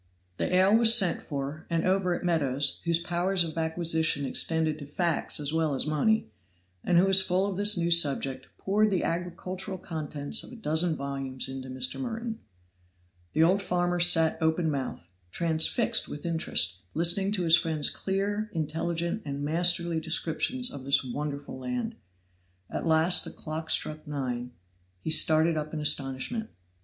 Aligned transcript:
The 0.37 0.51
ale 0.55 0.75
was 0.75 0.95
sent 0.95 1.21
for, 1.21 1.67
and 1.69 1.85
over 1.85 2.15
it 2.15 2.23
Meadows, 2.25 2.81
whose 2.85 2.97
powers 2.97 3.43
of 3.43 3.55
acquisition 3.55 4.25
extended 4.25 4.79
to 4.79 4.87
facts 4.87 5.39
as 5.39 5.53
well 5.53 5.75
as 5.75 5.85
money, 5.85 6.31
and 6.83 6.97
who 6.97 7.05
was 7.05 7.21
full 7.21 7.45
of 7.45 7.55
this 7.55 7.77
new 7.77 7.91
subject, 7.91 8.47
poured 8.57 8.89
the 8.89 9.03
agricultural 9.03 9.77
contents 9.77 10.43
of 10.43 10.51
a 10.51 10.55
dozen 10.55 10.95
volumes 10.95 11.47
into 11.47 11.69
Mr. 11.69 11.99
Merton. 11.99 12.39
The 13.33 13.43
old 13.43 13.61
farmer 13.61 13.99
sat 13.99 14.39
open 14.41 14.71
mouthed, 14.71 15.03
transfixed 15.29 16.09
with 16.09 16.25
interest, 16.25 16.79
listening 16.95 17.31
to 17.33 17.43
his 17.43 17.55
friend's 17.55 17.91
clear, 17.91 18.49
intelligent 18.53 19.21
and 19.23 19.43
masterly 19.45 19.99
descriptions 19.99 20.71
of 20.71 20.83
this 20.83 21.03
wonderful 21.03 21.59
land. 21.59 21.93
At 22.71 22.87
last 22.87 23.23
the 23.23 23.29
clock 23.29 23.69
struck 23.69 24.07
nine; 24.07 24.53
he 24.99 25.11
started 25.11 25.57
up 25.57 25.75
in 25.75 25.79
astonishment. 25.79 26.49